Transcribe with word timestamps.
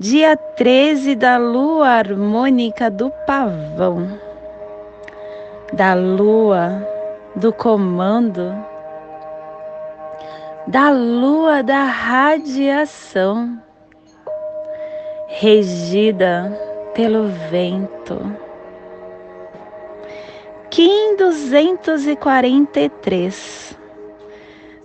dia 0.00 0.36
13 0.36 1.16
da 1.16 1.38
lua 1.38 1.88
harmônica 1.88 2.88
do 2.88 3.10
pavão, 3.26 4.16
da 5.72 5.92
lua 5.94 6.86
do 7.34 7.52
comando, 7.52 8.54
da 10.68 10.90
lua 10.90 11.64
da 11.64 11.82
radiação, 11.82 13.60
regida 15.26 16.56
pelo 16.94 17.24
vento. 17.50 18.20
Kim 20.70 21.16
243 21.16 23.76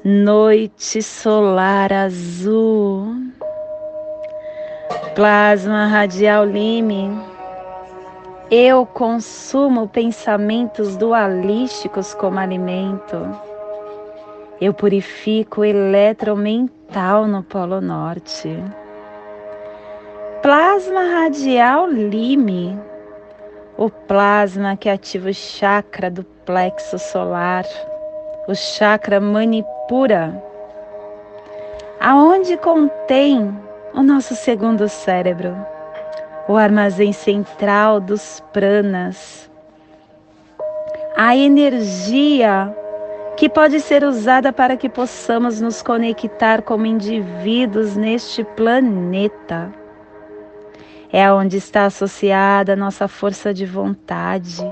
Noite 0.03 1.03
solar 1.03 1.93
azul 1.93 3.15
Plasma 5.15 5.85
radial 5.85 6.43
lime. 6.43 7.15
Eu 8.49 8.83
consumo 8.83 9.87
pensamentos 9.87 10.97
dualísticos 10.97 12.15
como 12.15 12.39
alimento. 12.39 13.29
Eu 14.59 14.73
purifico 14.73 15.63
eletromental 15.63 17.27
no 17.27 17.43
Polo 17.43 17.79
Norte. 17.79 18.57
Plasma 20.41 21.03
radial 21.03 21.87
lime. 21.87 22.75
O 23.77 23.91
plasma 23.91 24.75
que 24.75 24.89
ativa 24.89 25.29
o 25.29 25.33
chakra 25.33 26.09
do 26.09 26.23
plexo 26.43 26.97
solar, 26.97 27.65
o 28.47 28.55
chakra 28.55 29.19
manipura, 29.19 30.43
aonde 31.99 32.57
contém 32.57 33.62
o 33.93 34.01
nosso 34.01 34.35
segundo 34.35 34.89
cérebro, 34.89 35.55
o 36.47 36.57
armazém 36.57 37.13
central 37.13 37.99
dos 37.99 38.43
pranas, 38.51 39.49
a 41.15 41.35
energia 41.37 42.75
que 43.37 43.47
pode 43.47 43.79
ser 43.79 44.03
usada 44.03 44.51
para 44.51 44.75
que 44.75 44.89
possamos 44.89 45.61
nos 45.61 45.81
conectar 45.81 46.63
como 46.63 46.85
indivíduos 46.85 47.95
neste 47.95 48.43
planeta. 48.43 49.71
É 51.11 51.31
onde 51.31 51.57
está 51.57 51.85
associada 51.85 52.73
a 52.73 52.75
nossa 52.75 53.07
força 53.07 53.53
de 53.53 53.65
vontade, 53.65 54.65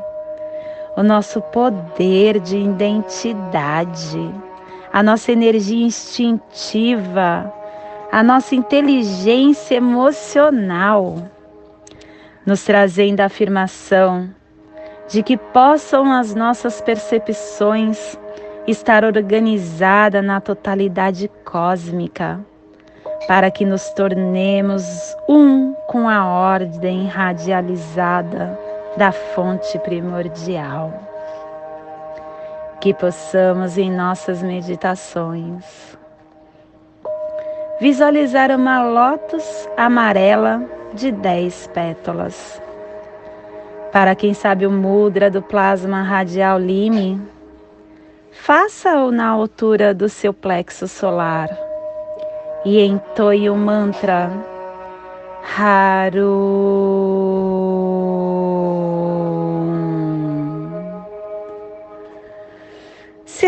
o 0.98 1.04
nosso 1.04 1.40
poder 1.42 2.40
de 2.40 2.58
identidade, 2.58 4.34
a 4.92 5.04
nossa 5.04 5.32
energia 5.32 5.86
instintiva, 5.86 7.61
a 8.12 8.22
nossa 8.22 8.54
inteligência 8.56 9.76
emocional, 9.76 11.30
nos 12.46 12.64
trazendo 12.66 13.22
a 13.22 13.26
afirmação 13.26 14.30
de 15.08 15.24
que 15.24 15.38
possam 15.38 16.12
as 16.12 16.36
nossas 16.36 16.82
percepções 16.82 18.20
estar 18.68 19.06
organizadas 19.06 20.24
na 20.24 20.42
totalidade 20.42 21.30
cósmica, 21.46 22.40
para 23.28 23.50
que 23.50 23.64
nos 23.64 23.90
tornemos 23.92 24.84
um 25.30 25.74
com 25.88 26.10
a 26.10 26.26
ordem 26.26 27.08
radializada 27.08 28.60
da 28.98 29.14
fonte 29.14 29.80
primordial. 29.80 30.94
Que 32.82 32.94
possamos 32.94 33.78
em 33.78 33.90
nossas 33.90 34.44
meditações 34.44 35.91
visualizar 37.82 38.52
uma 38.52 38.84
lótus 38.84 39.68
amarela 39.76 40.64
de 40.94 41.12
10 41.12 41.72
pétalas. 41.74 42.62
Para 43.92 44.14
quem 44.14 44.36
sabe 44.36 44.68
o 44.68 44.72
mudra 44.72 45.32
do 45.32 45.42
plasma 45.42 46.04
radial 46.04 46.60
lime, 46.60 47.20
faça-o 48.32 49.12
na 49.12 49.28
altura 49.28 49.96
do 49.96 50.08
seu 50.08 50.32
plexo 50.32 50.88
solar 50.88 51.50
e 52.64 52.80
entoie 52.80 53.50
o 53.50 53.56
mantra 53.58 54.30
Haru. 55.58 56.22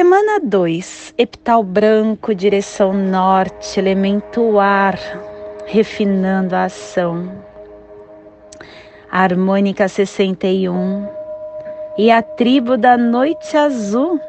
Semana 0.03 0.37
2, 0.37 1.13
epital 1.17 1.63
branco, 1.63 2.35
direção 2.35 2.91
norte, 2.91 3.79
elemento 3.79 4.59
ar, 4.59 4.99
refinando 5.65 6.57
a 6.57 6.65
ação. 6.65 7.31
Harmônica 9.09 9.87
61 9.87 11.07
e 11.97 12.11
a 12.11 12.21
tribo 12.21 12.75
da 12.75 12.97
noite 12.97 13.55
azul, 13.55 14.19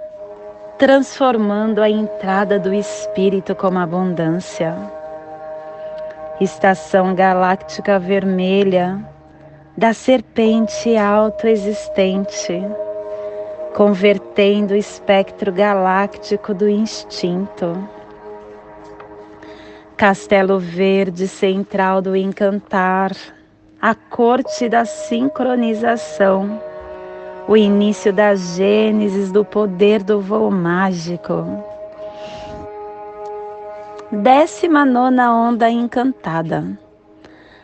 transformando 0.78 1.82
a 1.82 1.90
entrada 1.90 2.56
do 2.56 2.72
espírito 2.72 3.52
como 3.56 3.80
abundância. 3.80 4.76
Estação 6.40 7.16
galáctica 7.16 7.98
vermelha 7.98 9.04
da 9.76 9.92
serpente 9.92 10.96
autoexistente 10.96 12.62
convertendo 13.74 14.72
o 14.72 14.76
espectro 14.76 15.52
galáctico 15.52 16.54
do 16.54 16.68
instinto. 16.68 17.76
Castelo 19.96 20.60
Verde 20.60 21.26
central 21.26 22.00
do 22.00 22.14
encantar, 22.14 23.10
a 23.82 23.92
corte 23.94 24.68
da 24.68 24.84
sincronização, 24.84 26.60
o 27.48 27.56
início 27.56 28.12
da 28.12 28.36
gênesis 28.36 29.32
do 29.32 29.44
poder 29.44 30.04
do 30.04 30.20
voo 30.20 30.52
mágico. 30.52 31.44
Décima 34.12 34.84
nona 34.84 35.34
onda 35.34 35.68
encantada, 35.68 36.78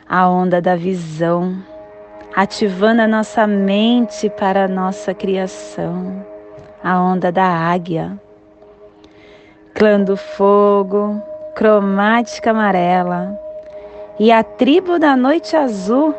a 0.09 0.29
onda 0.29 0.61
da 0.61 0.75
visão 0.75 1.57
ativando 2.35 3.03
a 3.03 3.09
nossa 3.09 3.47
mente 3.47 4.31
para 4.31 4.65
a 4.65 4.69
nossa 4.69 5.13
criação, 5.13 6.25
a 6.83 7.01
onda 7.01 7.33
da 7.33 7.45
águia. 7.45 8.19
Clã 9.75 10.01
do 10.01 10.17
fogo, 10.17 11.21
cromática 11.55 12.51
amarela 12.51 13.39
e 14.19 14.31
a 14.31 14.43
tribo 14.43 14.99
da 14.99 15.17
noite 15.17 15.57
azul, 15.57 16.15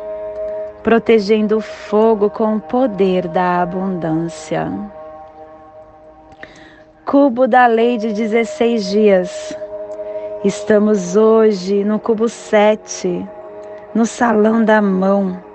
protegendo 0.82 1.58
o 1.58 1.60
fogo 1.60 2.28
com 2.28 2.56
o 2.56 2.60
poder 2.60 3.28
da 3.28 3.62
abundância. 3.62 4.70
Cubo 7.06 7.46
da 7.46 7.66
lei 7.66 7.98
de 7.98 8.12
16 8.12 8.90
dias. 8.90 9.58
Estamos 10.44 11.16
hoje 11.16 11.84
no 11.84 11.98
cubo 11.98 12.28
7, 12.28 13.26
no 13.94 14.04
salão 14.04 14.64
da 14.64 14.82
mão 14.82 15.51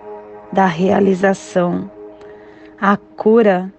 da 0.57 0.65
realização, 0.65 1.87
a 2.81 2.97
cura, 2.97 3.71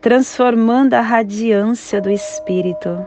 transformando 0.00 0.94
a 0.94 1.02
radiância 1.02 2.00
do 2.00 2.10
espírito, 2.10 3.06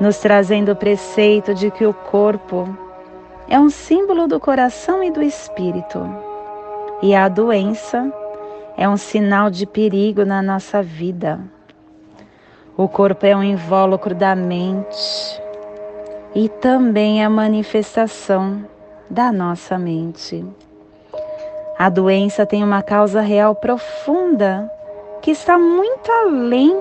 nos 0.00 0.18
trazendo 0.18 0.72
o 0.72 0.76
preceito 0.76 1.54
de 1.54 1.70
que 1.70 1.86
o 1.86 1.94
corpo 1.94 2.68
é 3.48 3.60
um 3.60 3.70
símbolo 3.70 4.26
do 4.26 4.40
coração 4.40 5.04
e 5.04 5.10
do 5.12 5.22
espírito, 5.22 6.04
e 7.00 7.14
a 7.14 7.28
doença 7.28 8.12
é 8.76 8.88
um 8.88 8.96
sinal 8.96 9.48
de 9.48 9.64
perigo 9.64 10.24
na 10.24 10.42
nossa 10.42 10.82
vida. 10.82 11.38
O 12.76 12.88
corpo 12.88 13.24
é 13.24 13.36
um 13.36 13.44
invólucro 13.44 14.16
da 14.16 14.34
mente 14.34 15.40
e 16.34 16.48
também 16.48 17.24
a 17.24 17.30
manifestação 17.30 18.64
da 19.08 19.30
nossa 19.30 19.78
mente. 19.78 20.44
A 21.78 21.90
doença 21.90 22.46
tem 22.46 22.64
uma 22.64 22.82
causa 22.82 23.20
real 23.20 23.54
profunda 23.54 24.70
que 25.20 25.30
está 25.30 25.58
muito 25.58 26.10
além 26.10 26.74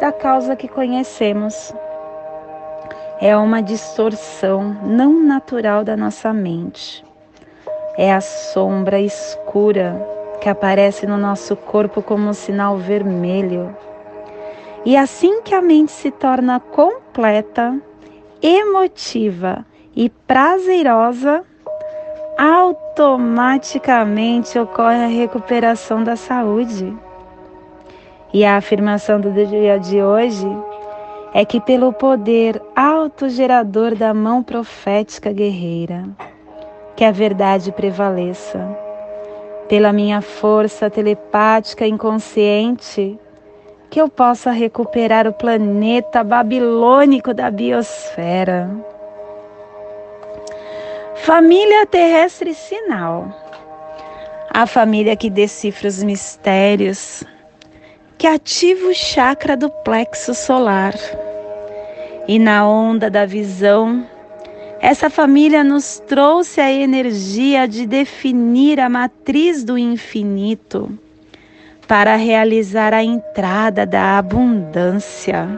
da 0.00 0.12
causa 0.12 0.54
que 0.54 0.68
conhecemos. 0.68 1.74
É 3.20 3.36
uma 3.36 3.60
distorção 3.60 4.76
não 4.84 5.20
natural 5.20 5.82
da 5.82 5.96
nossa 5.96 6.32
mente. 6.32 7.04
é 7.98 8.12
a 8.12 8.20
sombra 8.20 9.00
escura 9.00 10.00
que 10.40 10.48
aparece 10.48 11.06
no 11.06 11.18
nosso 11.18 11.54
corpo 11.54 12.00
como 12.00 12.28
um 12.28 12.32
sinal 12.32 12.76
vermelho. 12.76 13.76
E 14.84 14.96
assim 14.96 15.42
que 15.42 15.54
a 15.54 15.60
mente 15.60 15.92
se 15.92 16.10
torna 16.10 16.58
completa, 16.60 17.78
emotiva 18.40 19.66
e 19.94 20.08
prazerosa, 20.08 21.44
automaticamente 22.38 24.58
ocorre 24.58 25.04
a 25.04 25.08
recuperação 25.08 26.02
da 26.02 26.16
saúde. 26.16 26.96
E 28.32 28.44
a 28.44 28.56
afirmação 28.56 29.20
do 29.20 29.30
dia 29.32 29.78
de 29.78 30.02
hoje 30.02 30.48
é 31.34 31.44
que, 31.44 31.60
pelo 31.60 31.92
poder 31.92 32.60
autogerador 32.74 33.94
da 33.94 34.14
mão 34.14 34.42
profética 34.42 35.32
guerreira, 35.32 36.04
que 36.96 37.04
a 37.04 37.12
verdade 37.12 37.72
prevaleça. 37.72 38.66
Pela 39.68 39.92
minha 39.92 40.20
força 40.20 40.90
telepática 40.90 41.86
inconsciente, 41.86 43.18
que 43.88 44.00
eu 44.00 44.08
possa 44.08 44.50
recuperar 44.50 45.26
o 45.26 45.32
planeta 45.32 46.24
babilônico 46.24 47.34
da 47.34 47.50
biosfera. 47.50 48.70
Família 51.16 51.84
terrestre 51.86 52.54
sinal. 52.54 53.28
A 54.48 54.66
família 54.66 55.16
que 55.16 55.28
decifra 55.28 55.88
os 55.88 56.02
mistérios, 56.02 57.24
que 58.16 58.26
ativa 58.26 58.88
o 58.88 58.94
chakra 58.94 59.56
do 59.56 59.68
plexo 59.68 60.34
solar. 60.34 60.94
E 62.26 62.38
na 62.38 62.66
onda 62.66 63.10
da 63.10 63.26
visão, 63.26 64.06
essa 64.80 65.10
família 65.10 65.62
nos 65.64 65.98
trouxe 66.06 66.60
a 66.60 66.72
energia 66.72 67.66
de 67.66 67.86
definir 67.86 68.80
a 68.80 68.88
matriz 68.88 69.64
do 69.64 69.76
infinito 69.76 70.98
para 71.86 72.14
realizar 72.16 72.94
a 72.94 73.02
entrada 73.02 73.84
da 73.84 74.16
abundância. 74.16 75.48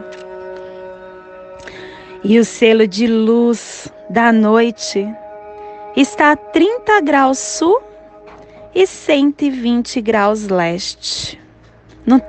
E 2.23 2.39
o 2.39 2.45
selo 2.45 2.87
de 2.87 3.05
luz 3.07 3.87
da 4.09 4.31
noite 4.31 5.07
está 5.95 6.31
a 6.31 6.35
30 6.35 7.01
graus 7.01 7.37
sul 7.37 7.79
e 8.73 8.87
120 8.87 10.01
graus 10.01 10.47
leste, 10.47 11.39
no 12.03 12.19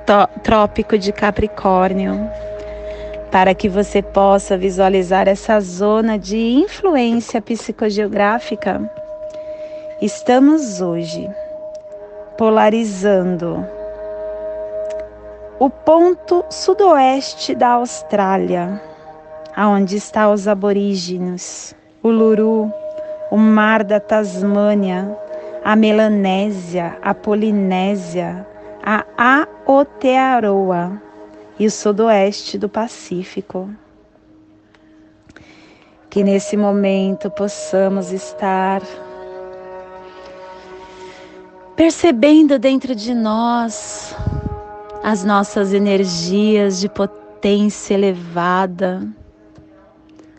trópico 0.43 0.97
de 0.97 1.11
Capricórnio, 1.11 2.29
para 3.31 3.55
que 3.55 3.67
você 3.67 4.03
possa 4.03 4.55
visualizar 4.55 5.27
essa 5.27 5.59
zona 5.59 6.19
de 6.19 6.37
influência 6.37 7.41
psicogeográfica. 7.41 8.87
Estamos 9.99 10.79
hoje 10.79 11.27
polarizando 12.37 13.65
o 15.57 15.69
ponto 15.69 16.45
sudoeste 16.51 17.55
da 17.55 17.69
Austrália, 17.69 18.79
aonde 19.55 19.95
estão 19.95 20.33
os 20.33 20.47
aborígenes, 20.47 21.73
o 22.03 22.09
Luru, 22.09 22.71
o 23.31 23.37
mar 23.37 23.83
da 23.83 23.99
Tasmânia, 23.99 25.17
a 25.63 25.75
Melanésia, 25.75 26.97
a 27.01 27.13
Polinésia, 27.13 28.45
a 28.83 29.03
Aotearoa 29.65 31.01
e 31.57 31.65
o 31.65 31.71
sudoeste 31.71 32.57
do 32.57 32.69
Pacífico. 32.69 33.69
Que 36.09 36.23
nesse 36.23 36.55
momento 36.55 37.29
possamos 37.31 38.11
estar 38.11 38.81
percebendo 41.75 42.57
dentro 42.57 42.95
de 42.95 43.13
nós 43.13 44.15
as 45.03 45.23
nossas 45.23 45.73
energias 45.73 46.79
de 46.79 46.89
potência 46.89 47.93
elevada, 47.93 49.07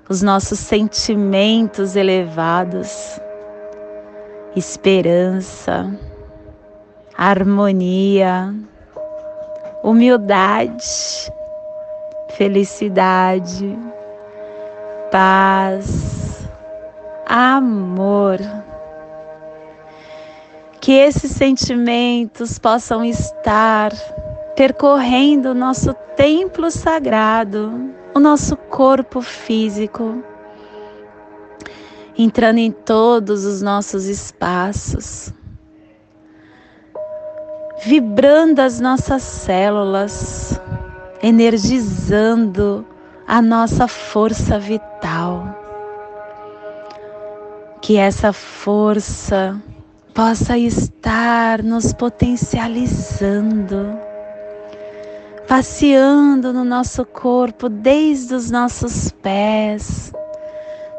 os 0.08 0.22
nossos 0.22 0.58
sentimentos 0.58 1.96
elevados, 1.96 3.20
esperança, 4.54 5.92
harmonia, 7.16 8.54
humildade, 9.82 10.84
felicidade, 12.36 13.76
paz, 15.10 16.48
amor. 17.26 18.38
Que 20.80 20.92
esses 20.92 21.32
sentimentos 21.32 22.60
possam 22.60 23.04
estar 23.04 23.90
percorrendo 24.54 25.50
o 25.50 25.54
nosso 25.54 25.92
templo 26.16 26.70
sagrado, 26.70 27.72
o 28.16 28.18
nosso 28.18 28.56
corpo 28.56 29.20
físico, 29.20 30.24
entrando 32.16 32.56
em 32.56 32.72
todos 32.72 33.44
os 33.44 33.60
nossos 33.60 34.06
espaços, 34.06 35.34
vibrando 37.84 38.60
as 38.60 38.80
nossas 38.80 39.22
células, 39.22 40.58
energizando 41.22 42.86
a 43.28 43.42
nossa 43.42 43.86
força 43.86 44.58
vital. 44.58 45.54
Que 47.82 47.98
essa 47.98 48.32
força 48.32 49.60
possa 50.14 50.56
estar 50.56 51.62
nos 51.62 51.92
potencializando 51.92 54.15
passeando 55.46 56.52
no 56.52 56.64
nosso 56.64 57.04
corpo, 57.04 57.68
desde 57.68 58.34
os 58.34 58.50
nossos 58.50 59.10
pés, 59.22 60.12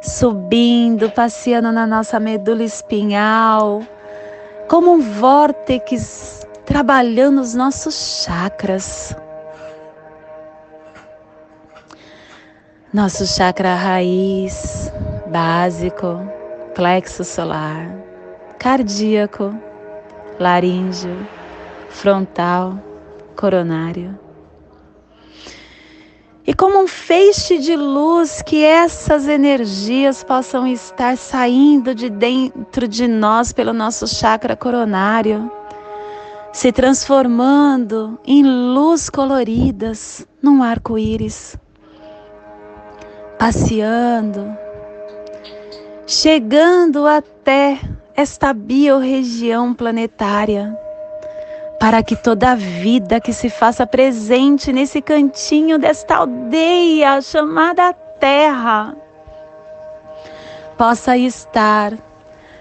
subindo, 0.02 1.10
passeando 1.12 1.72
na 1.72 1.86
nossa 1.86 2.20
medula 2.20 2.64
espinhal, 2.64 3.82
como 4.70 4.94
um 4.94 5.02
vórtex 5.02 6.48
trabalhando 6.66 7.42
os 7.42 7.54
nossos 7.54 8.24
chakras. 8.24 9.16
Nosso 12.94 13.28
chakra 13.28 13.76
raiz, 13.76 14.92
básico, 15.28 16.22
plexo 16.74 17.26
solar, 17.26 17.94
cardíaco, 18.58 19.54
laríngeo, 20.40 21.28
frontal, 21.90 22.80
coronário 23.36 24.27
e 26.48 26.54
como 26.54 26.80
um 26.80 26.88
feixe 26.88 27.58
de 27.58 27.76
luz 27.76 28.42
que 28.42 28.64
essas 28.64 29.28
energias 29.28 30.24
possam 30.24 30.66
estar 30.66 31.18
saindo 31.18 31.94
de 31.94 32.10
dentro 32.10 32.88
de 32.88 33.06
nós 33.06 33.52
pelo 33.52 33.74
nosso 33.74 34.08
chakra 34.08 34.56
coronário, 34.56 35.52
se 36.54 36.72
transformando 36.72 38.18
em 38.26 38.44
luz 38.44 39.10
coloridas 39.10 40.26
num 40.42 40.64
arco-íris, 40.64 41.58
passeando, 43.38 44.58
chegando 46.08 47.06
até 47.06 47.78
esta 48.16 48.54
biorregião 48.54 49.74
planetária 49.74 50.87
para 51.80 52.02
que 52.02 52.16
toda 52.16 52.56
vida 52.56 53.20
que 53.20 53.32
se 53.32 53.50
faça 53.50 53.86
presente 53.86 54.74
nesse 54.74 55.02
cantinho 55.02 55.78
desta 55.78 56.18
aldeia 56.18 57.22
chamada 57.22 57.94
Terra 58.20 58.96
possa 60.78 61.18
estar 61.18 61.94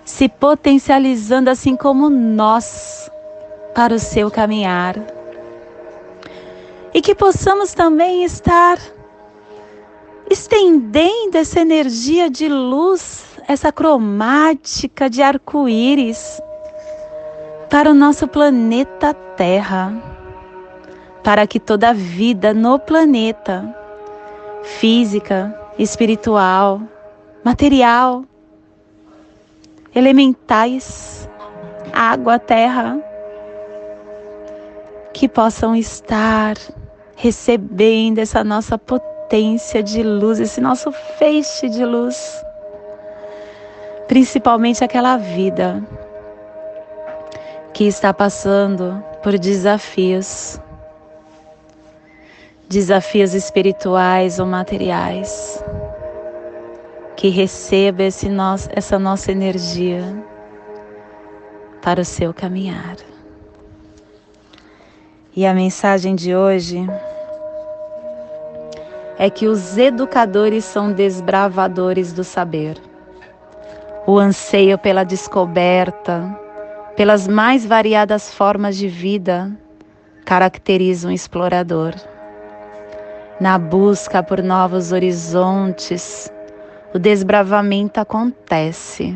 se 0.05 0.29
potencializando 0.29 1.51
assim 1.51 1.77
como 1.77 2.09
nós 2.09 3.11
para 3.75 3.95
o 3.95 3.99
seu 3.99 4.31
caminhar. 4.31 4.97
E 6.95 7.01
que 7.01 7.15
possamos 7.15 7.75
também 7.75 8.25
estar 8.25 8.79
estendendo 10.31 11.37
essa 11.37 11.61
energia 11.61 12.31
de 12.31 12.49
luz, 12.49 13.25
essa 13.49 13.71
cromática 13.71 15.11
de 15.11 15.23
arco-íris 15.23 16.41
para 17.71 17.91
o 17.91 17.95
nosso 17.95 18.29
planeta 18.29 19.13
Terra, 19.37 19.93
para 21.23 21.47
que 21.47 21.59
toda 21.59 21.93
vida 21.93 22.55
no 22.55 22.79
planeta, 22.79 23.77
física, 24.63 25.55
espiritual, 25.79 26.81
material, 27.45 28.25
elementais, 29.95 31.29
água, 31.93 32.39
terra, 32.39 32.99
que 35.13 35.29
possam 35.29 35.75
estar 35.75 36.55
recebendo 37.17 38.19
essa 38.19 38.45
nossa 38.45 38.79
potência 38.79 39.83
de 39.83 40.03
luz, 40.03 40.39
esse 40.39 40.61
nosso 40.61 40.93
feixe 41.19 41.69
de 41.69 41.85
luz, 41.85 42.43
principalmente 44.07 44.85
aquela 44.85 45.17
vida 45.17 45.83
que 47.77 47.85
está 47.85 48.15
passando 48.15 49.05
por 49.23 49.39
desafios, 49.39 50.59
desafios 52.67 53.35
espirituais 53.35 54.39
ou 54.39 54.47
materiais, 54.47 55.63
que 57.17 57.29
receba 57.29 58.05
esse 58.05 58.31
nosso, 58.31 58.71
essa 58.73 58.99
nossa 58.99 59.31
energia 59.31 60.01
para 61.83 62.01
o 62.01 62.05
seu 62.05 62.33
caminhar. 62.33 62.97
E 65.37 65.45
a 65.45 65.53
mensagem 65.53 66.15
de 66.15 66.35
hoje 66.35 66.79
é 69.19 69.29
que 69.29 69.47
os 69.47 69.77
educadores 69.77 70.65
são 70.65 70.93
desbravadores 70.93 72.11
do 72.15 72.25
saber. 72.25 72.79
O 74.07 74.19
anseio 74.19 74.79
pela 74.79 75.05
descoberta, 75.05 76.46
pelas 76.97 77.29
mais 77.29 77.67
variadas 77.67 78.33
formas 78.33 78.77
de 78.77 78.89
vida, 78.89 79.53
caracteriza 80.25 81.09
um 81.09 81.11
explorador. 81.11 81.95
Na 83.39 83.59
busca 83.59 84.23
por 84.23 84.43
novos 84.43 84.93
horizontes, 84.93 86.33
o 86.95 86.99
desbravamento 86.99 88.01
acontece. 88.01 89.15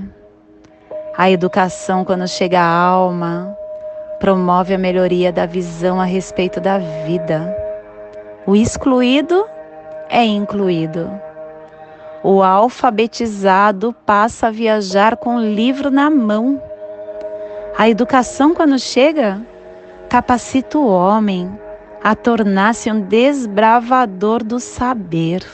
A 1.17 1.31
educação, 1.31 2.05
quando 2.05 2.29
chega 2.29 2.61
à 2.61 2.71
alma, 2.71 3.57
promove 4.19 4.75
a 4.75 4.79
melhoria 4.79 5.33
da 5.33 5.47
visão 5.47 5.99
a 5.99 6.05
respeito 6.05 6.61
da 6.61 6.77
vida. 7.07 7.57
O 8.47 8.55
excluído 8.55 9.47
é 10.11 10.23
incluído. 10.23 11.11
O 12.23 12.43
alfabetizado 12.43 13.95
passa 14.05 14.49
a 14.49 14.51
viajar 14.51 15.17
com 15.17 15.37
o 15.37 15.41
livro 15.41 15.91
na 15.91 16.11
mão. 16.11 16.63
A 17.77 17.89
educação, 17.89 18.55
quando 18.55 18.79
chega, 18.79 19.41
capacita 20.09 20.79
o 20.79 20.87
homem 20.87 21.51
a 22.03 22.15
tornar-se 22.15 22.91
um 22.91 23.01
desbravador 23.01 24.43
do 24.43 24.61
saber, 24.61 25.45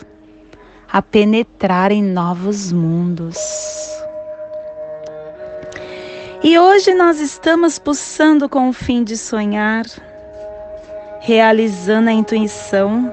a 0.91 1.01
penetrar 1.01 1.93
em 1.93 2.03
novos 2.03 2.73
mundos. 2.73 3.39
E 6.43 6.59
hoje 6.59 6.95
nós 6.95 7.21
estamos 7.21 7.79
pulsando 7.79 8.49
com 8.49 8.69
o 8.69 8.73
fim 8.73 9.03
de 9.03 9.17
sonhar, 9.17 9.85
realizando 11.21 12.09
a 12.09 12.13
intuição 12.13 13.13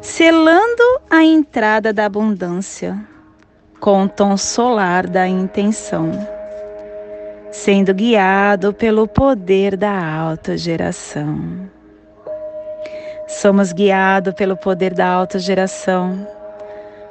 selando 0.00 0.82
a 1.10 1.22
entrada 1.22 1.92
da 1.92 2.06
abundância 2.06 2.98
com 3.80 4.04
o 4.04 4.08
tom 4.08 4.36
solar 4.36 5.06
da 5.06 5.26
intenção, 5.26 6.10
sendo 7.50 7.94
guiado 7.94 8.72
pelo 8.72 9.06
poder 9.06 9.76
da 9.76 10.14
autogeração. 10.14 11.68
Somos 13.26 13.72
guiados 13.72 14.34
pelo 14.34 14.56
poder 14.56 14.94
da 14.94 15.06
autogeração, 15.06 16.26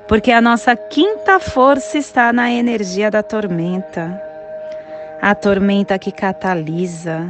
porque 0.07 0.31
a 0.31 0.41
nossa 0.41 0.75
quinta 0.75 1.39
força 1.39 1.97
está 1.97 2.33
na 2.33 2.51
energia 2.51 3.11
da 3.11 3.21
tormenta, 3.21 4.19
a 5.21 5.35
tormenta 5.35 5.99
que 5.99 6.11
catalisa, 6.11 7.29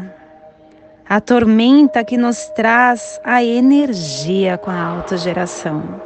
a 1.07 1.19
tormenta 1.19 2.03
que 2.03 2.17
nos 2.17 2.47
traz 2.49 3.19
a 3.23 3.43
energia 3.43 4.57
com 4.57 4.71
a 4.71 4.81
autogeração. 4.81 6.01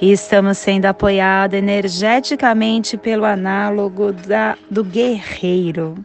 E 0.00 0.10
estamos 0.10 0.58
sendo 0.58 0.86
apoiados 0.86 1.56
energeticamente 1.56 2.96
pelo 2.96 3.24
análogo 3.24 4.12
da, 4.12 4.56
do 4.70 4.82
guerreiro. 4.82 6.04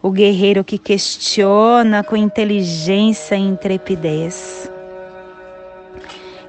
O 0.00 0.10
guerreiro 0.10 0.64
que 0.64 0.78
questiona 0.78 2.02
com 2.04 2.16
inteligência 2.16 3.34
e 3.34 3.40
intrepidez. 3.40 4.70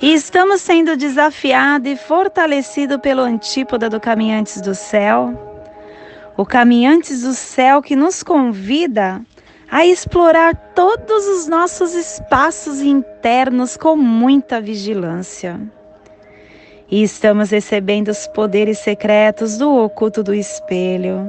E 0.02 0.14
estamos 0.14 0.62
sendo 0.62 0.98
desafiados 0.98 1.92
e 1.92 1.96
fortalecidos 1.96 2.98
pelo 2.98 3.22
antípoda 3.22 3.90
do 3.90 4.00
Caminhantes 4.00 4.60
do 4.62 4.76
Céu. 4.76 5.34
O 6.36 6.46
Caminhantes 6.46 7.22
do 7.24 7.34
Céu 7.34 7.82
que 7.82 7.96
nos 7.96 8.22
convida 8.22 9.22
a 9.72 9.86
explorar 9.86 10.56
todos 10.76 11.26
os 11.28 11.48
nossos 11.48 11.96
espaços 11.96 12.82
internos 12.82 13.76
com 13.76 13.96
muita 13.96 14.62
vigilância. 14.62 15.60
E 16.94 17.02
estamos 17.02 17.50
recebendo 17.50 18.10
os 18.10 18.28
poderes 18.28 18.78
secretos 18.78 19.58
do 19.58 19.84
oculto 19.84 20.22
do 20.22 20.32
espelho. 20.32 21.28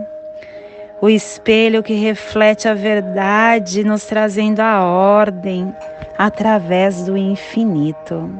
O 1.01 1.09
espelho 1.09 1.83
que 1.83 1.95
reflete 1.95 2.69
a 2.69 2.75
verdade, 2.75 3.83
nos 3.83 4.05
trazendo 4.05 4.61
a 4.61 4.85
ordem 4.85 5.75
através 6.19 7.07
do 7.07 7.17
infinito. 7.17 8.31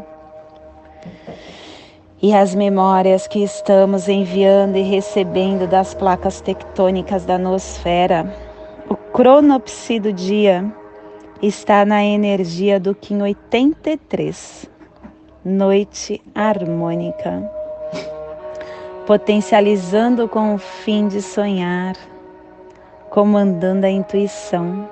E 2.21 2.35
as 2.35 2.55
memórias 2.55 3.27
que 3.27 3.43
estamos 3.43 4.07
enviando 4.07 4.77
e 4.77 4.83
recebendo 4.83 5.67
das 5.67 5.95
placas 5.95 6.43
tectônicas 6.43 7.25
da 7.25 7.39
nosfera 7.39 8.31
o 8.87 8.97
cronopsi 8.97 9.99
do 9.99 10.13
dia 10.13 10.71
está 11.41 11.87
na 11.87 12.05
energia 12.05 12.79
do 12.79 12.95
Kim 12.95 13.23
83, 13.23 14.74
noite 15.45 16.23
harmônica, 16.35 17.51
potencializando 19.07 20.27
com 20.27 20.55
o 20.55 20.59
fim 20.59 21.07
de 21.07 21.21
sonhar, 21.21 21.95
comandando 23.11 23.85
a 23.85 23.91
intuição, 23.91 24.89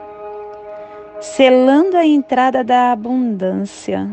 selando 1.21 1.97
a 1.97 2.05
entrada 2.05 2.63
da 2.63 2.93
abundância 2.93 4.07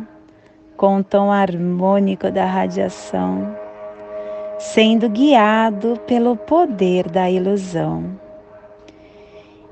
com 0.78 0.98
o 0.98 1.04
tom 1.04 1.30
harmônico 1.30 2.32
da 2.32 2.46
radiação, 2.46 3.54
sendo 4.58 5.10
guiado 5.10 6.00
pelo 6.08 6.38
poder 6.38 7.10
da 7.10 7.30
ilusão. 7.30 8.18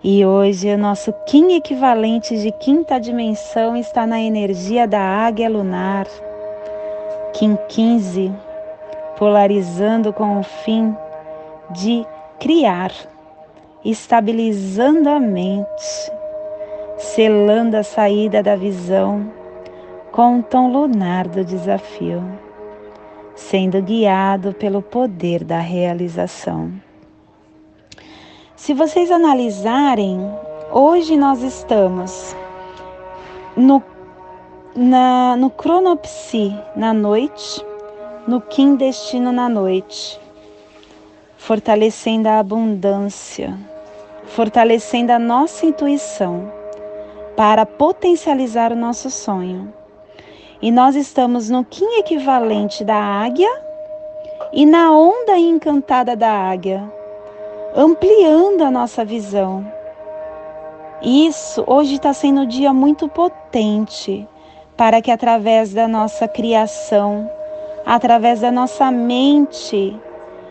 E 0.03 0.25
hoje 0.25 0.73
o 0.73 0.77
nosso 0.77 1.13
Kim 1.25 1.55
equivalente 1.55 2.37
de 2.37 2.51
quinta 2.51 2.99
dimensão 2.99 3.75
está 3.75 4.05
na 4.05 4.19
energia 4.19 4.85
da 4.85 4.99
águia 4.99 5.49
lunar. 5.49 6.05
Kim 7.33 7.57
15, 7.69 8.31
polarizando 9.17 10.11
com 10.13 10.39
o 10.39 10.43
fim 10.43 10.95
de 11.71 12.05
criar, 12.39 12.91
estabilizando 13.83 15.09
a 15.09 15.19
mente, 15.19 16.11
selando 16.97 17.77
a 17.77 17.83
saída 17.83 18.41
da 18.41 18.55
visão 18.55 19.31
com 20.11 20.39
o 20.39 20.43
tom 20.43 20.71
lunar 20.71 21.27
do 21.27 21.43
desafio, 21.43 22.23
sendo 23.35 23.81
guiado 23.81 24.53
pelo 24.53 24.81
poder 24.81 25.43
da 25.43 25.59
realização. 25.59 26.71
Se 28.55 28.73
vocês 28.73 29.11
analisarem, 29.11 30.19
hoje 30.71 31.15
nós 31.15 31.43
estamos 31.43 32.35
no, 33.55 33.83
na, 34.77 35.35
no 35.35 35.49
cronopsi 35.49 36.55
na 36.75 36.93
noite, 36.93 37.65
no 38.27 38.39
Kim 38.39 38.75
destino 38.75 39.31
na 39.31 39.49
noite, 39.49 40.19
fortalecendo 41.35 42.29
a 42.29 42.37
abundância, 42.37 43.57
fortalecendo 44.25 45.11
a 45.11 45.17
nossa 45.17 45.65
intuição 45.65 46.51
para 47.35 47.65
potencializar 47.65 48.71
o 48.71 48.75
nosso 48.75 49.09
sonho. 49.09 49.73
E 50.61 50.71
nós 50.71 50.95
estamos 50.95 51.49
no 51.49 51.65
Kim 51.65 51.97
equivalente 51.97 52.83
da 52.83 52.97
águia 52.97 53.49
e 54.53 54.63
na 54.63 54.91
onda 54.91 55.39
encantada 55.39 56.15
da 56.15 56.31
águia 56.31 56.83
ampliando 57.75 58.63
a 58.63 58.71
nossa 58.71 59.03
visão. 59.03 59.65
Isso 61.01 61.63
hoje 61.65 61.95
está 61.95 62.13
sendo 62.13 62.41
um 62.41 62.47
dia 62.47 62.71
muito 62.73 63.07
potente 63.07 64.27
para 64.77 65.01
que 65.01 65.09
através 65.11 65.73
da 65.73 65.87
nossa 65.87 66.27
criação, 66.27 67.29
através 67.85 68.41
da 68.41 68.51
nossa 68.51 68.91
mente, 68.91 69.99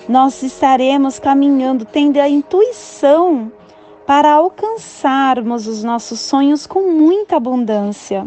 nós 0.08 0.42
estaremos 0.42 1.18
caminhando, 1.18 1.84
tendo 1.84 2.18
a 2.18 2.28
intuição 2.28 3.52
para 4.04 4.32
alcançarmos 4.32 5.66
os 5.66 5.82
nossos 5.82 6.20
sonhos 6.20 6.66
com 6.66 6.90
muita 6.90 7.36
abundância. 7.36 8.26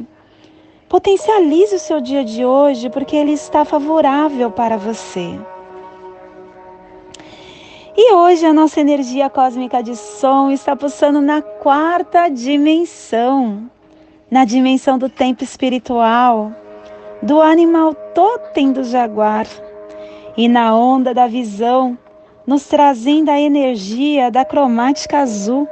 Potencialize 0.88 1.76
o 1.76 1.80
seu 1.80 2.02
dia 2.02 2.24
de 2.24 2.44
hoje, 2.44 2.90
porque 2.90 3.16
ele 3.16 3.34
está 3.34 3.64
favorável 3.64 4.50
para 4.50 4.78
você. 4.78 5.40
E 7.96 8.14
hoje 8.14 8.46
a 8.46 8.54
nossa 8.54 8.80
energia 8.80 9.30
cósmica 9.30 9.84
de 9.84 9.96
som 9.96 10.50
está 10.50 10.76
pulsando 10.76 11.22
na 11.22 11.42
quarta 11.42 12.30
dimensão, 12.30 13.70
na 14.30 14.46
dimensão 14.46 14.98
do 14.98 15.10
tempo 15.10 15.44
espiritual, 15.44 16.52
do 17.22 17.42
animal 17.42 17.94
totem 18.14 18.72
do 18.72 18.84
jaguar 18.84 19.48
e 20.38 20.48
na 20.48 20.76
onda 20.76 21.14
da 21.14 21.28
visão, 21.28 21.98
nos 22.46 22.66
trazendo 22.66 23.30
a 23.30 23.40
energia 23.40 24.32
da 24.32 24.46
cromática 24.46 25.20
azul, 25.20 25.68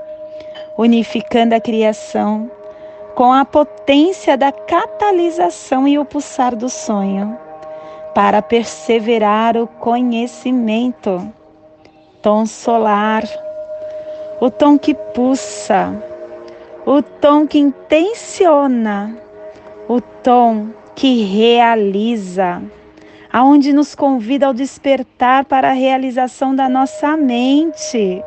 unificando 0.77 1.55
a 1.55 1.59
criação 1.59 2.51
com 3.15 3.33
a 3.33 3.43
potência 3.43 4.37
da 4.37 4.51
catalisação 4.51 5.87
e 5.87 5.97
o 5.97 6.05
pulsar 6.05 6.55
do 6.55 6.69
sonho, 6.69 7.35
para 8.13 8.43
perseverar 8.43 9.57
o 9.57 9.65
conhecimento. 9.65 11.27
Tom 12.21 12.45
solar, 12.45 13.23
o 14.39 14.51
tom 14.51 14.77
que 14.77 14.93
pulsa, 14.93 15.91
o 16.87 17.01
tom 17.01 17.45
que 17.45 17.59
intenciona, 17.59 19.13
o 19.89 19.99
tom 19.99 20.69
que 20.95 21.21
realiza 21.21 22.63
aonde 23.29 23.73
nos 23.73 23.93
convida 23.93 24.47
ao 24.47 24.53
despertar 24.53 25.43
para 25.43 25.71
a 25.71 25.73
realização 25.73 26.55
da 26.55 26.69
nossa 26.69 27.17
mente. 27.17 28.23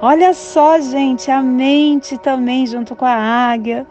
Olha 0.00 0.32
só, 0.34 0.78
gente, 0.78 1.32
a 1.32 1.42
mente 1.42 2.16
também 2.16 2.64
junto 2.64 2.94
com 2.94 3.04
a 3.04 3.50
águia, 3.50 3.84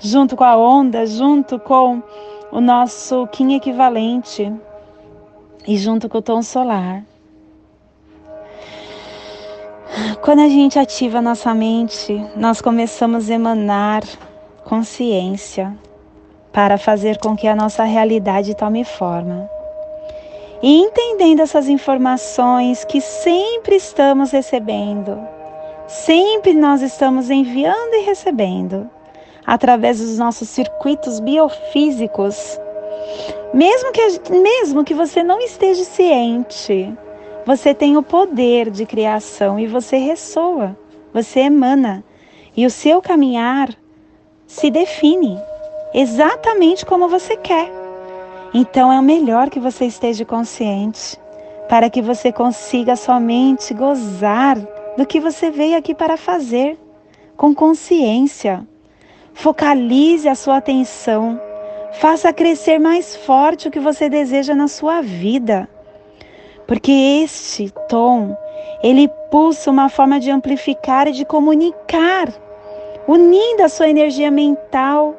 junto 0.00 0.34
com 0.34 0.42
a 0.42 0.56
onda, 0.56 1.06
junto 1.06 1.56
com 1.60 2.02
o 2.50 2.60
nosso 2.60 3.28
Kim 3.28 3.54
equivalente 3.54 4.52
e 5.68 5.76
junto 5.78 6.08
com 6.08 6.18
o 6.18 6.22
tom 6.22 6.42
solar. 6.42 7.04
Quando 10.22 10.40
a 10.40 10.48
gente 10.48 10.78
ativa 10.78 11.20
nossa 11.20 11.54
mente, 11.54 12.24
nós 12.36 12.60
começamos 12.60 13.30
a 13.30 13.34
emanar 13.34 14.02
consciência 14.64 15.76
para 16.52 16.78
fazer 16.78 17.18
com 17.18 17.36
que 17.36 17.46
a 17.46 17.56
nossa 17.56 17.84
realidade 17.84 18.54
tome 18.54 18.84
forma. 18.84 19.50
E 20.62 20.78
entendendo 20.80 21.40
essas 21.40 21.68
informações 21.68 22.84
que 22.84 23.00
sempre 23.00 23.76
estamos 23.76 24.30
recebendo, 24.30 25.18
sempre 25.88 26.54
nós 26.54 26.82
estamos 26.82 27.30
enviando 27.30 27.94
e 27.94 28.04
recebendo, 28.04 28.88
através 29.44 29.98
dos 29.98 30.18
nossos 30.18 30.48
circuitos 30.48 31.18
biofísicos, 31.20 32.58
mesmo 33.52 33.92
que, 33.92 34.30
mesmo 34.30 34.84
que 34.84 34.94
você 34.94 35.22
não 35.22 35.40
esteja 35.40 35.84
ciente, 35.84 36.96
você 37.44 37.74
tem 37.74 37.96
o 37.96 38.02
poder 38.02 38.70
de 38.70 38.86
criação 38.86 39.58
e 39.58 39.66
você 39.66 39.96
ressoa, 39.96 40.76
você 41.12 41.40
emana, 41.40 42.04
e 42.56 42.64
o 42.66 42.70
seu 42.70 43.02
caminhar 43.02 43.70
se 44.46 44.70
define 44.70 45.38
exatamente 45.94 46.86
como 46.86 47.08
você 47.08 47.36
quer. 47.36 47.70
Então 48.54 48.92
é 48.92 48.98
o 49.00 49.02
melhor 49.02 49.50
que 49.50 49.58
você 49.58 49.86
esteja 49.86 50.24
consciente, 50.24 51.18
para 51.68 51.88
que 51.88 52.02
você 52.02 52.30
consiga 52.30 52.96
somente 52.96 53.72
gozar 53.72 54.58
do 54.96 55.06
que 55.06 55.18
você 55.18 55.50
veio 55.50 55.76
aqui 55.76 55.94
para 55.94 56.16
fazer, 56.16 56.78
com 57.36 57.54
consciência. 57.54 58.66
Focalize 59.32 60.28
a 60.28 60.34
sua 60.34 60.58
atenção, 60.58 61.40
faça 61.94 62.32
crescer 62.32 62.78
mais 62.78 63.16
forte 63.16 63.68
o 63.68 63.70
que 63.70 63.80
você 63.80 64.08
deseja 64.08 64.54
na 64.54 64.68
sua 64.68 65.00
vida. 65.00 65.68
Porque 66.66 66.92
este 67.24 67.70
tom, 67.88 68.36
ele 68.82 69.08
pulsa 69.30 69.70
uma 69.70 69.88
forma 69.88 70.20
de 70.20 70.30
amplificar 70.30 71.08
e 71.08 71.12
de 71.12 71.24
comunicar, 71.24 72.32
unindo 73.06 73.62
a 73.62 73.68
sua 73.68 73.88
energia 73.88 74.30
mental, 74.30 75.14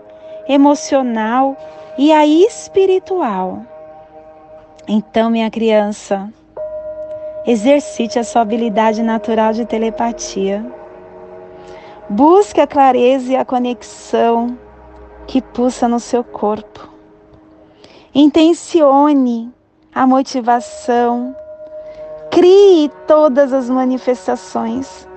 emocional 0.47 1.56
e 1.97 2.12
a 2.12 2.25
espiritual. 2.25 3.62
Então, 4.88 5.29
minha 5.29 5.49
criança, 5.49 6.29
exercite 7.45 8.19
a 8.19 8.23
sua 8.23 8.41
habilidade 8.41 9.01
natural 9.01 9.53
de 9.53 9.65
telepatia. 9.65 10.65
Busque 12.10 12.60
a 12.60 12.67
clareza 12.67 13.32
e 13.32 13.36
a 13.36 13.45
conexão 13.45 14.58
que 15.25 15.41
pulsa 15.41 15.88
no 15.88 15.99
seu 15.99 16.23
corpo. 16.23 16.89
Intencione 18.13 19.51
a 19.93 20.06
motivação. 20.08 21.36
Crie 22.32 22.89
todas 23.08 23.53
as 23.53 23.69
manifestações. 23.69 25.08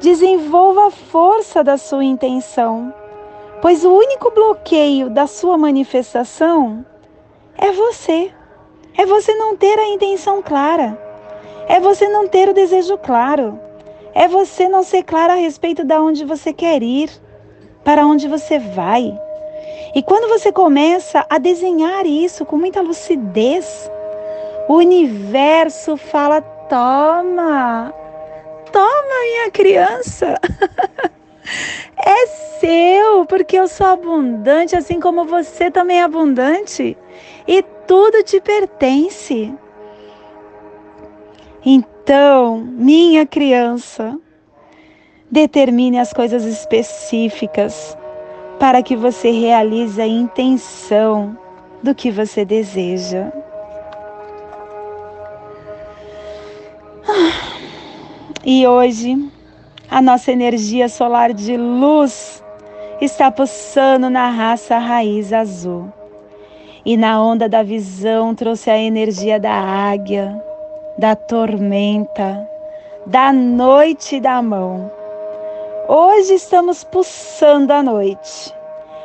Desenvolva 0.00 0.88
a 0.88 0.90
força 0.90 1.62
da 1.62 1.76
sua 1.76 2.04
intenção 2.04 2.92
pois 3.60 3.84
o 3.84 3.92
único 3.92 4.30
bloqueio 4.30 5.10
da 5.10 5.26
sua 5.26 5.58
manifestação 5.58 6.84
é 7.56 7.72
você. 7.72 8.32
É 8.96 9.06
você 9.06 9.34
não 9.34 9.56
ter 9.56 9.78
a 9.78 9.88
intenção 9.88 10.42
clara. 10.42 10.98
É 11.68 11.78
você 11.80 12.08
não 12.08 12.26
ter 12.28 12.48
o 12.48 12.54
desejo 12.54 12.96
claro. 12.98 13.58
É 14.14 14.26
você 14.26 14.68
não 14.68 14.82
ser 14.82 15.02
claro 15.02 15.32
a 15.32 15.36
respeito 15.36 15.84
de 15.84 15.94
onde 15.94 16.24
você 16.24 16.52
quer 16.52 16.82
ir, 16.82 17.10
para 17.84 18.06
onde 18.06 18.26
você 18.26 18.58
vai. 18.58 19.16
E 19.94 20.02
quando 20.02 20.28
você 20.28 20.50
começa 20.50 21.24
a 21.28 21.38
desenhar 21.38 22.06
isso 22.06 22.44
com 22.44 22.56
muita 22.56 22.80
lucidez, 22.80 23.90
o 24.68 24.74
universo 24.74 25.96
fala: 25.96 26.40
toma, 26.40 27.92
toma, 28.70 29.22
minha 29.24 29.50
criança. 29.50 30.34
É 32.04 32.26
seu, 32.60 33.24
porque 33.26 33.58
eu 33.58 33.66
sou 33.66 33.86
abundante, 33.86 34.76
assim 34.76 35.00
como 35.00 35.24
você 35.24 35.70
também 35.70 36.00
é 36.00 36.04
abundante. 36.04 36.96
E 37.46 37.62
tudo 37.86 38.22
te 38.22 38.40
pertence. 38.40 39.52
Então, 41.64 42.58
minha 42.58 43.26
criança, 43.26 44.18
determine 45.30 45.98
as 45.98 46.12
coisas 46.12 46.44
específicas 46.44 47.96
para 48.58 48.82
que 48.82 48.96
você 48.96 49.30
realize 49.30 50.00
a 50.00 50.06
intenção 50.06 51.36
do 51.82 51.94
que 51.94 52.10
você 52.10 52.44
deseja. 52.44 53.32
E 58.44 58.66
hoje 58.66 59.16
a 59.90 60.02
nossa 60.02 60.30
energia 60.30 60.88
solar 60.88 61.32
de 61.32 61.56
luz 61.56 62.44
está 63.00 63.30
pulsando 63.30 64.10
na 64.10 64.28
raça 64.28 64.76
raiz 64.78 65.32
azul. 65.32 65.92
E 66.84 66.96
na 66.96 67.22
onda 67.22 67.48
da 67.48 67.62
visão 67.62 68.34
trouxe 68.34 68.70
a 68.70 68.78
energia 68.78 69.40
da 69.40 69.52
águia, 69.52 70.42
da 70.98 71.14
tormenta, 71.16 72.46
da 73.06 73.32
noite 73.32 74.20
da 74.20 74.42
mão. 74.42 74.90
Hoje 75.88 76.34
estamos 76.34 76.84
pulsando 76.84 77.72
a 77.72 77.82
noite. 77.82 78.54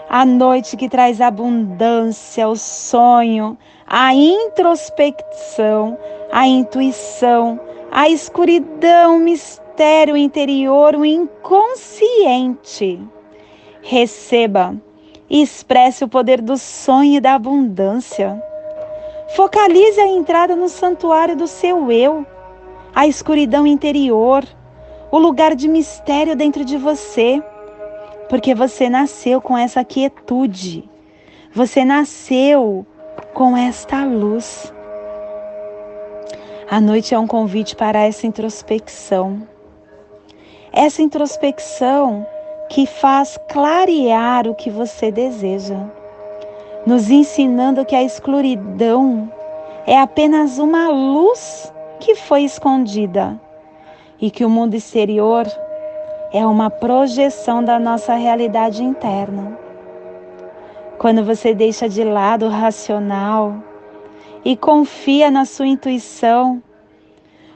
A 0.09 0.25
noite 0.25 0.75
que 0.75 0.89
traz 0.89 1.21
abundância, 1.21 2.47
o 2.47 2.55
sonho, 2.55 3.57
a 3.87 4.13
introspecção, 4.13 5.97
a 6.31 6.45
intuição, 6.45 7.59
a 7.93 8.09
escuridão, 8.09 9.19
mistério 9.19 9.63
mistério 9.73 10.15
interior, 10.15 10.95
o 10.95 11.03
inconsciente. 11.03 12.99
Receba 13.81 14.79
e 15.27 15.41
expresse 15.41 16.03
o 16.03 16.07
poder 16.07 16.39
do 16.39 16.55
sonho 16.57 17.15
e 17.15 17.19
da 17.19 17.33
abundância. 17.33 18.39
Focalize 19.35 19.99
a 19.99 20.05
entrada 20.05 20.55
no 20.55 20.69
santuário 20.69 21.35
do 21.35 21.47
seu 21.47 21.91
eu, 21.91 22.23
a 22.93 23.07
escuridão 23.07 23.65
interior, 23.65 24.45
o 25.11 25.17
lugar 25.17 25.55
de 25.55 25.67
mistério 25.67 26.35
dentro 26.35 26.63
de 26.63 26.77
você, 26.77 27.41
porque 28.29 28.53
você 28.53 28.87
nasceu 28.87 29.41
com 29.41 29.57
essa 29.57 29.83
quietude, 29.83 30.87
você 31.51 31.83
nasceu 31.83 32.85
com 33.33 33.57
esta 33.57 34.05
luz. 34.05 34.71
A 36.73 36.81
noite 36.81 37.13
é 37.13 37.19
um 37.19 37.27
convite 37.27 37.75
para 37.75 37.99
essa 37.99 38.25
introspecção 38.25 39.47
essa 40.71 41.03
introspecção 41.03 42.25
que 42.67 42.87
faz 42.87 43.37
clarear 43.47 44.47
o 44.47 44.55
que 44.55 44.71
você 44.71 45.11
deseja, 45.11 45.77
nos 46.83 47.11
ensinando 47.11 47.85
que 47.85 47.95
a 47.95 48.01
escuridão 48.01 49.31
é 49.85 49.99
apenas 49.99 50.57
uma 50.57 50.89
luz 50.89 51.71
que 51.99 52.15
foi 52.15 52.41
escondida 52.41 53.39
e 54.19 54.31
que 54.31 54.43
o 54.43 54.49
mundo 54.49 54.73
exterior 54.73 55.45
é 56.31 56.43
uma 56.43 56.71
projeção 56.71 57.63
da 57.63 57.77
nossa 57.77 58.15
realidade 58.15 58.83
interna. 58.83 59.55
Quando 60.97 61.23
você 61.23 61.53
deixa 61.53 61.87
de 61.87 62.03
lado 62.03 62.47
o 62.47 62.49
racional 62.49 63.61
e 64.43 64.57
confia 64.57 65.31
na 65.31 65.45
sua 65.45 65.67
intuição, 65.67 66.61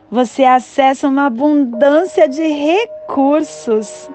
você 0.09 0.43
acessa 0.43 1.07
uma 1.07 1.25
abundância 1.25 2.29
de 2.29 2.47
recursos 2.47 4.09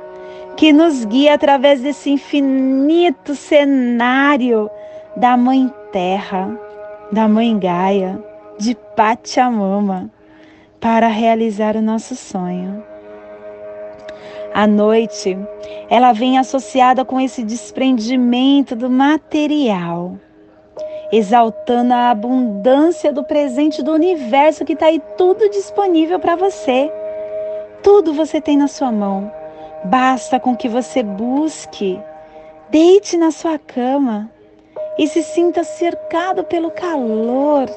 que 0.56 0.72
nos 0.72 1.04
guia 1.04 1.34
através 1.34 1.80
desse 1.80 2.10
infinito 2.10 3.34
cenário 3.34 4.70
da 5.16 5.36
Mãe 5.36 5.72
Terra, 5.92 6.58
da 7.10 7.28
Mãe 7.28 7.58
Gaia, 7.58 8.22
de 8.58 8.74
Pachamama, 8.96 10.10
para 10.80 11.08
realizar 11.08 11.76
o 11.76 11.82
nosso 11.82 12.16
sonho. 12.16 12.82
A 14.54 14.66
noite, 14.66 15.38
ela 15.88 16.12
vem 16.12 16.38
associada 16.38 17.04
com 17.04 17.20
esse 17.20 17.42
desprendimento 17.42 18.76
do 18.76 18.90
material, 18.90 20.18
exaltando 21.12 21.92
a 21.92 22.10
abundância 22.10 23.12
do 23.12 23.22
presente 23.22 23.82
do 23.82 23.92
universo 23.92 24.64
que 24.64 24.72
está 24.72 24.86
aí 24.86 25.00
tudo 25.18 25.50
disponível 25.50 26.18
para 26.18 26.34
você. 26.34 26.90
Tudo 27.82 28.14
você 28.14 28.40
tem 28.40 28.56
na 28.56 28.66
sua 28.66 28.90
mão. 28.90 29.30
Basta 29.84 30.40
com 30.40 30.56
que 30.56 30.70
você 30.70 31.02
busque. 31.02 32.00
Deite 32.70 33.18
na 33.18 33.30
sua 33.30 33.58
cama 33.58 34.30
e 34.98 35.06
se 35.06 35.22
sinta 35.22 35.62
cercado 35.62 36.44
pelo 36.44 36.70
calor, 36.70 37.68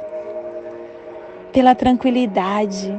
pela 1.52 1.76
tranquilidade, 1.76 2.96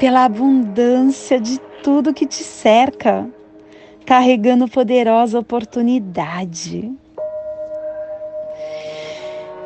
pela 0.00 0.24
abundância 0.24 1.38
de 1.38 1.60
tudo 1.80 2.14
que 2.14 2.26
te 2.26 2.42
cerca, 2.42 3.28
carregando 4.04 4.66
poderosa 4.66 5.38
oportunidade. 5.38 6.92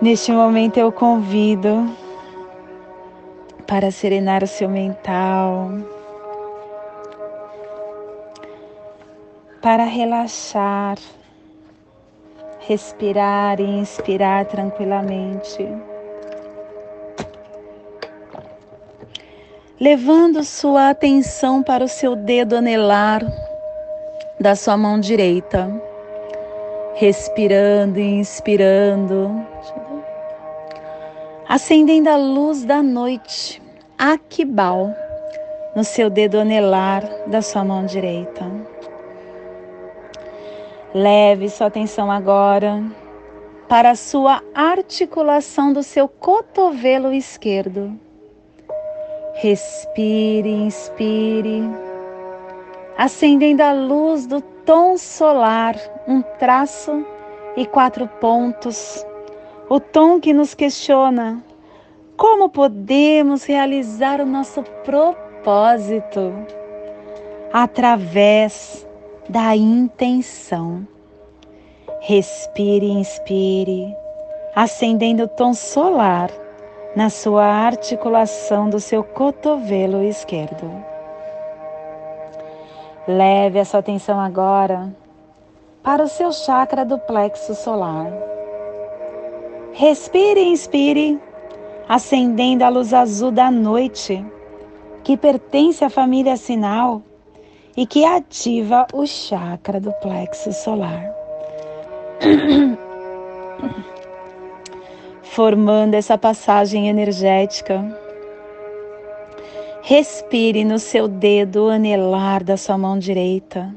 Neste 0.01 0.31
momento 0.31 0.77
eu 0.79 0.93
convido 0.93 1.91
para 3.67 3.91
serenar 3.91 4.45
o 4.45 4.47
seu 4.47 4.69
mental, 4.69 5.71
para 9.61 9.83
relaxar, 9.83 10.97
respirar 12.61 13.61
e 13.61 13.65
inspirar 13.65 14.45
tranquilamente. 14.45 15.67
Levando 19.81 20.45
sua 20.45 20.91
atenção 20.91 21.61
para 21.61 21.83
o 21.83 21.89
seu 21.89 22.15
dedo 22.15 22.57
anelar 22.57 23.25
da 24.39 24.55
sua 24.55 24.77
mão 24.77 25.01
direita. 25.01 25.69
Respirando 26.95 27.99
e 27.99 28.15
inspirando. 28.15 29.58
Acendendo 31.49 32.11
a 32.11 32.17
luz 32.19 32.63
da 32.63 32.83
noite, 32.83 33.63
Akibal, 33.97 34.95
no 35.75 35.83
seu 35.83 36.11
dedo 36.11 36.39
anelar 36.39 37.03
da 37.27 37.41
sua 37.41 37.65
mão 37.65 37.87
direita. 37.87 38.45
Leve 40.93 41.49
sua 41.49 41.69
atenção 41.69 42.11
agora 42.11 42.85
para 43.67 43.93
a 43.93 43.95
sua 43.95 44.43
articulação 44.55 45.73
do 45.73 45.83
seu 45.83 46.07
cotovelo 46.07 47.15
esquerdo. 47.15 47.99
Respire, 49.37 50.51
inspire, 50.51 51.63
acendendo 52.99 53.63
a 53.63 53.73
luz 53.73 54.27
do 54.27 54.43
tom 54.43 54.99
solar, 54.99 55.77
um 56.07 56.21
traço 56.21 57.07
e 57.57 57.65
quatro 57.65 58.07
pontos. 58.07 59.03
O 59.71 59.79
tom 59.79 60.19
que 60.19 60.33
nos 60.33 60.55
questiona 60.55 61.45
como 62.17 62.49
podemos 62.49 63.45
realizar 63.45 64.19
o 64.19 64.25
nosso 64.25 64.63
propósito 64.83 66.33
através 67.53 68.87
da 69.29 69.55
intenção. 69.55 70.87
Respire 72.01 72.87
e 72.87 72.93
inspire, 72.93 73.95
acendendo 74.55 75.25
o 75.25 75.29
tom 75.29 75.53
solar 75.53 76.31
na 76.97 77.11
sua 77.11 77.45
articulação 77.45 78.71
do 78.71 78.81
seu 78.81 79.05
cotovelo 79.05 80.03
esquerdo. 80.03 80.73
Leve 83.07 83.61
a 83.61 83.67
sua 83.67 83.81
atenção 83.81 84.19
agora 84.19 84.91
para 85.83 86.03
o 86.03 86.09
seu 86.09 86.33
chakra 86.33 86.87
do 86.87 86.99
plexo 86.99 87.55
solar. 87.55 88.38
Respire 89.79 90.41
e 90.41 90.49
inspire, 90.49 91.21
acendendo 91.89 92.65
a 92.65 92.69
luz 92.69 92.93
azul 92.93 93.31
da 93.31 93.49
noite, 93.49 94.27
que 95.05 95.17
pertence 95.17 95.85
à 95.85 95.89
família 95.89 96.37
sinal 96.37 97.01
e 97.77 97.87
que 97.87 98.05
ativa 98.05 98.89
o 98.93 99.07
chakra 99.07 99.79
do 99.79 99.93
plexo 99.93 100.53
solar. 100.53 101.09
Formando 105.23 105.95
essa 105.95 106.19
passagem 106.19 106.89
energética. 106.89 107.97
Respire 109.83 110.65
no 110.65 110.81
seu 110.81 111.07
dedo 111.07 111.69
anelar 111.69 112.43
da 112.43 112.57
sua 112.57 112.77
mão 112.77 112.99
direita. 112.99 113.73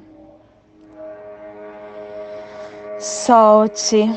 Solte 2.98 4.10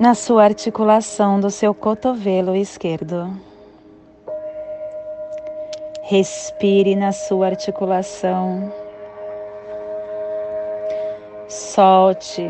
na 0.00 0.14
sua 0.14 0.44
articulação 0.44 1.38
do 1.38 1.50
seu 1.50 1.74
cotovelo 1.74 2.56
esquerdo. 2.56 3.30
Respire 6.04 6.96
na 6.96 7.12
sua 7.12 7.48
articulação 7.48 8.72
Solte 11.46 12.48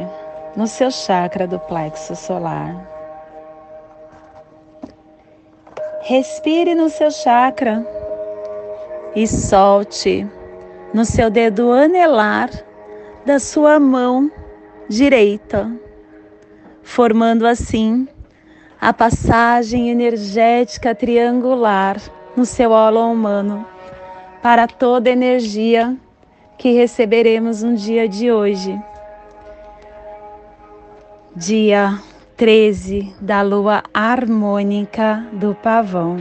no 0.54 0.68
seu 0.68 0.92
chakra 0.92 1.46
do 1.46 1.58
plexo 1.58 2.14
solar. 2.14 2.86
Respire 6.02 6.74
no 6.74 6.88
seu 6.88 7.10
chakra 7.10 7.84
e 9.16 9.26
solte 9.26 10.24
no 10.94 11.04
seu 11.04 11.28
dedo 11.30 11.72
anelar 11.72 12.48
da 13.26 13.40
sua 13.40 13.80
mão 13.80 14.30
direita, 14.88 15.70
formando 16.90 17.46
assim 17.46 18.06
a 18.80 18.92
passagem 18.92 19.90
energética 19.90 20.92
triangular 20.92 21.96
no 22.36 22.44
seu 22.44 22.72
holo 22.72 23.12
humano 23.12 23.64
para 24.42 24.66
toda 24.66 25.08
energia 25.08 25.96
que 26.58 26.72
receberemos 26.72 27.62
no 27.62 27.76
dia 27.76 28.08
de 28.08 28.32
hoje 28.32 28.76
dia 31.36 31.96
13 32.36 33.14
da 33.20 33.40
lua 33.40 33.84
harmônica 33.94 35.24
do 35.32 35.54
pavão, 35.54 36.16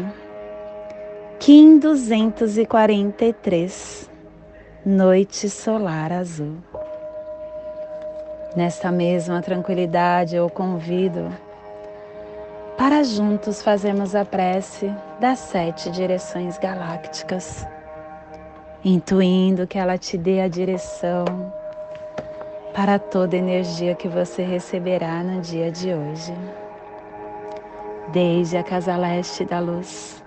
Kim 1.40 1.80
243, 1.80 4.08
noite 4.86 5.50
solar 5.50 6.12
azul. 6.12 6.58
Nesta 8.56 8.92
mesma 8.92 9.44
tranquilidade 9.44 10.36
eu 10.36 10.50
convido 10.50 11.32
para 12.76 13.04
juntos 13.04 13.62
fazermos 13.62 14.16
a 14.16 14.26
prece 14.26 14.92
das 15.20 15.38
sete 15.38 15.92
direções 15.92 16.58
galácticas, 16.58 17.64
intuindo 18.84 19.68
que 19.68 19.78
ela 19.78 20.00
te 20.00 20.18
dê 20.18 20.42
a 20.42 20.48
direção 20.48 21.26
para 22.74 22.98
toda 22.98 23.38
energia 23.38 23.94
que 23.94 24.08
você 24.08 24.42
receberá 24.42 25.22
no 25.24 25.42
dia 25.42 25.72
de 25.72 25.94
hoje. 25.94 26.34
Desde 28.12 28.58
a 28.58 28.64
casa 28.64 28.98
leste 28.98 29.46
da 29.46 29.60
luz, 29.60 30.24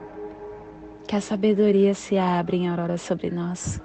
que 1.08 1.16
a 1.16 1.20
sabedoria 1.20 1.92
se 1.92 2.16
abra 2.16 2.54
em 2.54 2.68
aurora 2.68 2.96
sobre 2.98 3.30
nós, 3.30 3.80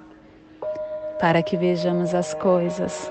para 1.18 1.42
que 1.42 1.56
vejamos 1.56 2.14
as 2.14 2.34
coisas 2.34 3.10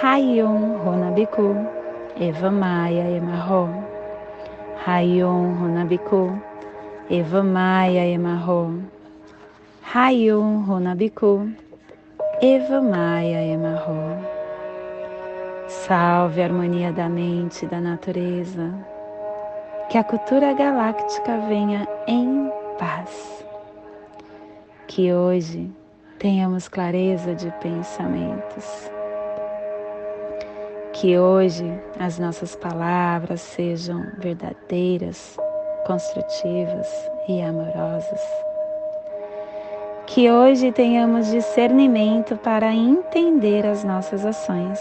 Rayon 0.00 0.80
Runabiku, 0.80 1.52
Eva 2.16 2.50
Maia 2.50 3.04
Emarro. 3.04 3.68
Rayon 4.86 5.58
Runabiku, 5.60 6.40
Eva 7.10 7.42
Maia 7.42 8.06
Emarro. 8.06 8.80
Rayon 9.82 10.64
Runabiku, 10.64 11.52
Eva 12.40 12.80
Maia 12.80 13.44
Emarro. 13.44 14.16
Salve 15.68 16.40
a 16.40 16.44
harmonia 16.46 16.92
da 16.92 17.06
mente 17.06 17.66
e 17.66 17.68
da 17.68 17.78
natureza. 17.78 18.72
Que 19.90 19.98
a 19.98 20.04
cultura 20.04 20.54
galáctica 20.54 21.36
venha 21.46 21.86
em 22.06 22.50
paz. 22.78 23.44
Que 24.86 25.12
hoje 25.12 25.70
tenhamos 26.18 26.68
clareza 26.68 27.34
de 27.34 27.50
pensamentos. 27.60 28.90
Que 31.00 31.18
hoje 31.18 31.64
as 31.98 32.18
nossas 32.18 32.54
palavras 32.54 33.40
sejam 33.40 34.04
verdadeiras, 34.18 35.34
construtivas 35.86 36.86
e 37.26 37.40
amorosas. 37.40 38.20
Que 40.06 40.30
hoje 40.30 40.70
tenhamos 40.70 41.28
discernimento 41.28 42.36
para 42.36 42.74
entender 42.74 43.64
as 43.64 43.82
nossas 43.82 44.26
ações 44.26 44.78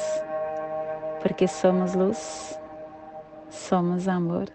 porque 1.21 1.47
somos 1.47 1.95
luz, 1.95 2.60
somos 3.49 4.05
amor, 4.10 4.49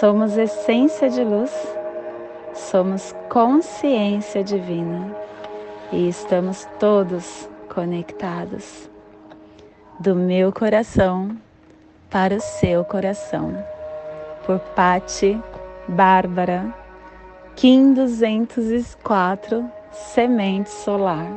somos 0.00 0.36
essência 0.36 1.08
de 1.08 1.22
luz, 1.22 1.52
somos 2.54 3.14
consciência 3.28 4.42
divina 4.42 5.14
e 5.92 6.08
estamos 6.08 6.66
todos 6.80 7.48
conectados 7.72 8.90
do 10.02 10.16
meu 10.16 10.52
coração 10.52 11.38
para 12.10 12.34
o 12.34 12.40
seu 12.40 12.84
coração. 12.84 13.64
Por 14.44 14.58
Pati 14.58 15.40
Bárbara, 15.86 16.74
Kim 17.54 17.94
204, 17.94 19.70
Semente 19.92 20.70
Solar, 20.70 21.28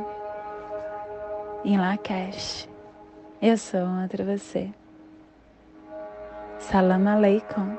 em 1.64 1.78
Lakesh. 1.78 2.68
Eu 3.40 3.56
sou 3.56 3.86
outra 4.02 4.24
você. 4.24 4.68
Salam 6.58 7.06
aleikum. 7.06 7.78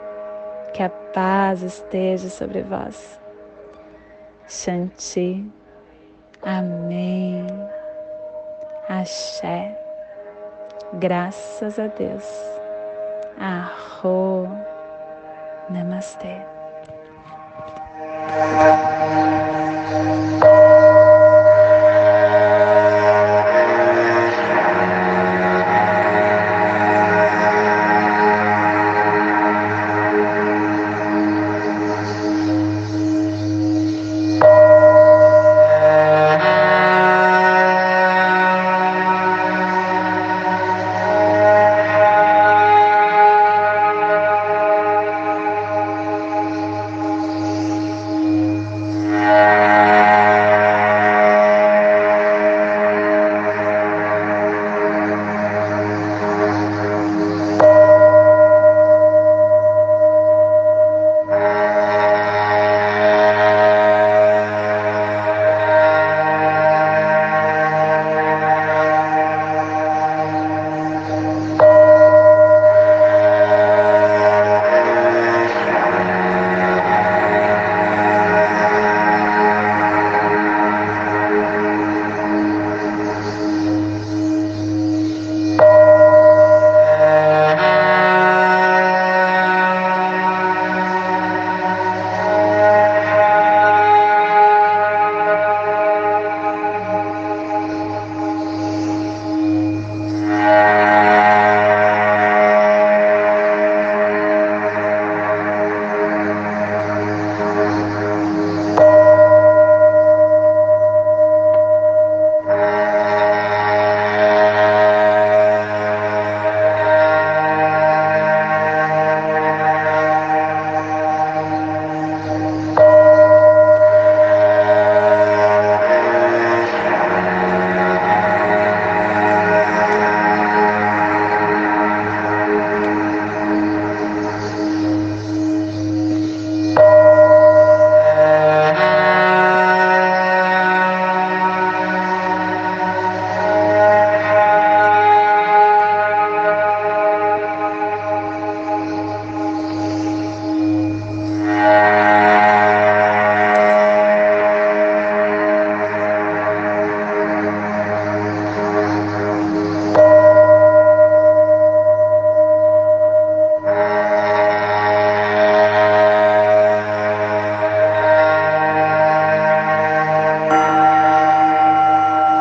Que 0.73 0.83
a 0.83 0.89
paz 0.89 1.63
esteja 1.63 2.29
sobre 2.29 2.61
vós. 2.61 3.19
Shanti. 4.47 5.51
Amém. 6.43 7.45
Axé. 8.87 9.86
Graças 10.93 11.77
a 11.79 11.87
Deus. 11.87 12.23
Arro. 13.39 14.47
Namastê. 15.69 16.41